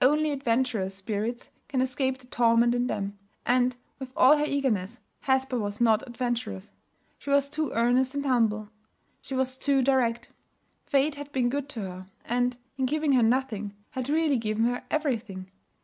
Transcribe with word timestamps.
Only 0.00 0.30
adventurous 0.30 0.94
spirits 0.94 1.50
can 1.66 1.80
escape 1.82 2.18
the 2.18 2.28
torment 2.28 2.76
in 2.76 2.86
them. 2.86 3.18
And, 3.44 3.74
with 3.98 4.12
all 4.16 4.36
her 4.36 4.44
eagerness, 4.44 5.00
Hesper 5.22 5.58
was 5.58 5.80
not 5.80 6.06
adventurous. 6.06 6.74
She 7.18 7.30
was 7.30 7.48
too 7.48 7.72
earnest 7.74 8.14
and 8.14 8.24
humble, 8.24 8.68
she 9.20 9.34
was 9.34 9.56
too 9.56 9.82
direct. 9.82 10.28
Fate 10.86 11.16
had 11.16 11.32
been 11.32 11.48
good 11.48 11.68
to 11.70 11.80
her; 11.80 12.06
and, 12.24 12.56
in 12.78 12.86
giving 12.86 13.14
her 13.14 13.22
nothing, 13.24 13.74
had 13.90 14.08
really 14.08 14.36
given 14.36 14.62
her 14.66 14.84
everything. 14.92 15.50